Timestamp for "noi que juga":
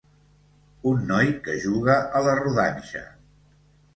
1.09-1.97